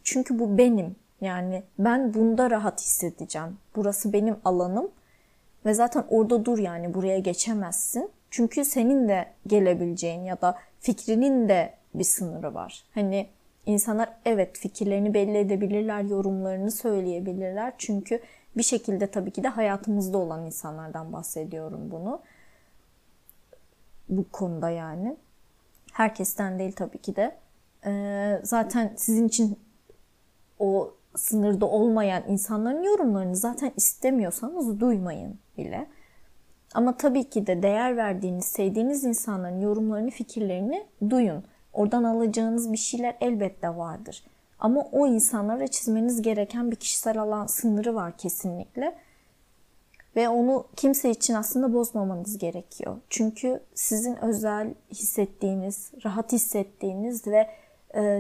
[0.05, 0.97] Çünkü bu benim.
[1.23, 3.59] Yani ben bunda rahat hissedeceğim.
[3.77, 4.91] Burası benim alanım
[5.67, 8.11] ve zaten orada dur yani buraya geçemezsin.
[8.31, 12.85] Çünkü senin de gelebileceğin ya da fikrinin de bir sınırı var.
[12.95, 13.29] Hani
[13.67, 17.73] insanlar evet fikirlerini belli edebilirler, yorumlarını söyleyebilirler.
[17.79, 18.21] Çünkü
[18.57, 22.21] bir şekilde tabii ki de hayatımızda olan insanlardan bahsediyorum bunu.
[24.09, 25.17] Bu konuda yani.
[25.93, 27.37] Herkesten değil tabii ki de.
[27.87, 29.59] Ee, zaten sizin için
[30.59, 35.87] o sınırda olmayan insanların yorumlarını zaten istemiyorsanız duymayın bile.
[36.75, 41.45] Ama tabii ki de değer verdiğiniz, sevdiğiniz insanların yorumlarını, fikirlerini duyun.
[41.73, 44.25] Oradan alacağınız bir şeyler elbette vardır.
[44.59, 48.95] Ama o insanlara çizmeniz gereken bir kişisel alan sınırı var kesinlikle.
[50.17, 52.97] Ve onu kimse için aslında bozmamanız gerekiyor.
[53.11, 57.49] Çünkü sizin özel hissettiğiniz, rahat hissettiğiniz ve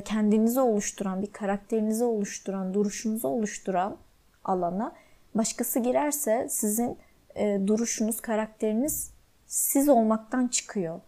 [0.04, 3.96] kendinizi oluşturan, bir karakterinizi oluşturan, duruşunuzu oluşturan
[4.44, 4.92] alana
[5.34, 6.98] başkası girerse sizin
[7.34, 9.10] e, duruşunuz, karakteriniz
[9.46, 11.00] siz olmaktan çıkıyor.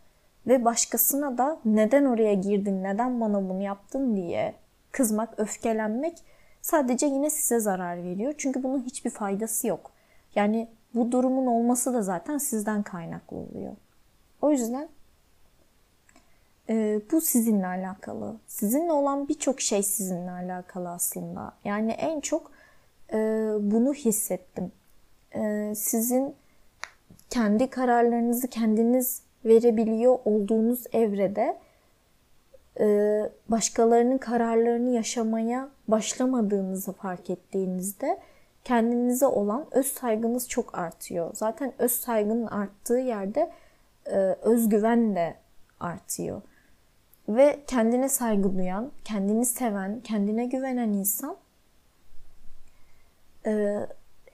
[0.46, 4.54] Ve başkasına da neden oraya girdin, neden bana bunu yaptın diye
[4.92, 6.18] kızmak, öfkelenmek
[6.62, 8.34] sadece yine size zarar veriyor.
[8.38, 9.90] Çünkü bunun hiçbir faydası yok.
[10.34, 13.72] Yani bu durumun olması da zaten sizden kaynaklı oluyor.
[14.42, 14.88] O yüzden
[16.68, 18.36] e, bu sizinle alakalı.
[18.46, 21.52] Sizinle olan birçok şey sizinle alakalı aslında.
[21.64, 22.50] Yani en çok
[23.12, 23.16] e,
[23.60, 24.72] bunu hissettim.
[25.34, 26.34] E, sizin
[27.30, 31.58] kendi kararlarınızı kendiniz verebiliyor olduğunuz evrede
[32.80, 32.86] e,
[33.48, 38.18] başkalarının kararlarını yaşamaya başlamadığınızı fark ettiğinizde
[38.64, 41.30] kendinize olan öz saygınız çok artıyor.
[41.34, 43.50] Zaten öz saygının arttığı yerde
[44.06, 45.34] e, özgüven de
[45.80, 46.42] artıyor.
[47.28, 51.36] Ve kendine saygı duyan, kendini seven, kendine güvenen insan
[53.46, 53.80] e,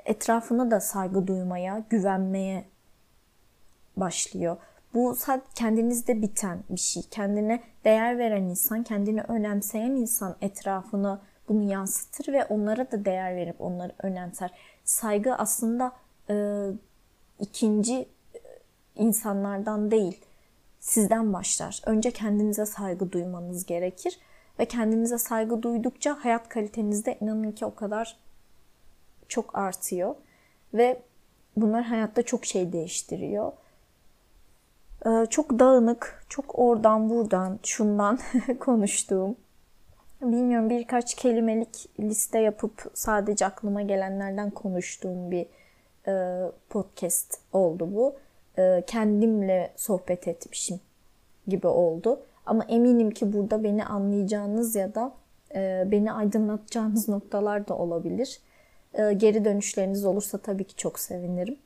[0.05, 2.64] etrafına da saygı duymaya, güvenmeye
[3.97, 4.57] başlıyor.
[4.95, 5.16] Bu
[5.55, 7.03] kendinizde biten bir şey.
[7.11, 13.61] Kendine değer veren insan, kendini önemseyen insan etrafına bunu yansıtır ve onlara da değer verip
[13.61, 14.51] onları önemser.
[14.84, 15.93] Saygı aslında
[16.30, 16.66] e,
[17.41, 18.09] ikinci
[18.97, 20.20] insanlardan değil,
[20.80, 21.82] sizden başlar.
[21.86, 24.18] Önce kendinize saygı duymanız gerekir
[24.58, 28.16] ve kendinize saygı duydukça hayat kaliteniz de inanın ki o kadar
[29.28, 30.14] çok artıyor
[30.74, 31.02] ve
[31.56, 33.52] bunlar hayatta çok şey değiştiriyor.
[35.06, 38.18] Ee, çok dağınık, çok oradan buradan, şundan
[38.60, 39.36] konuştuğum,
[40.22, 45.46] bilmiyorum birkaç kelimelik liste yapıp sadece aklıma gelenlerden konuştuğum bir
[46.06, 48.16] e, podcast oldu bu.
[48.61, 50.80] E, kendimle sohbet etmişim
[51.46, 52.20] gibi oldu.
[52.46, 55.12] Ama eminim ki burada beni anlayacağınız ya da
[55.54, 58.40] e, beni aydınlatacağınız noktalar da olabilir.
[59.16, 61.58] Geri dönüşleriniz olursa tabii ki çok sevinirim.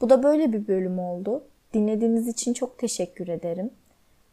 [0.00, 1.44] Bu da böyle bir bölüm oldu.
[1.74, 3.70] Dinlediğiniz için çok teşekkür ederim.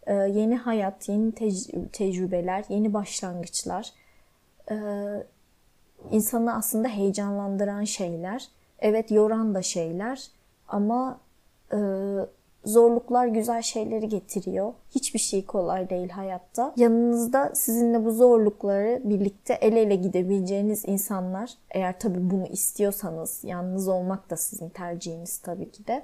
[0.07, 3.93] Yeni hayat, yeni tec- tecrübeler, yeni başlangıçlar.
[6.11, 8.47] İnsanı aslında heyecanlandıran şeyler.
[8.79, 10.27] Evet yoran da şeyler
[10.67, 11.19] ama
[11.73, 11.79] e,
[12.65, 14.73] zorluklar güzel şeyleri getiriyor.
[14.95, 16.73] Hiçbir şey kolay değil hayatta.
[16.77, 24.29] Yanınızda sizinle bu zorlukları birlikte el ele gidebileceğiniz insanlar, eğer tabii bunu istiyorsanız, yalnız olmak
[24.29, 26.03] da sizin tercihiniz tabii ki de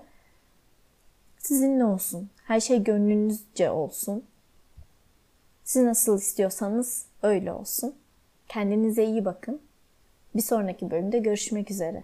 [1.38, 2.30] sizinle olsun.
[2.44, 4.24] Her şey gönlünüzce olsun.
[5.64, 7.96] Siz nasıl istiyorsanız öyle olsun.
[8.48, 9.62] Kendinize iyi bakın.
[10.36, 12.04] Bir sonraki bölümde görüşmek üzere.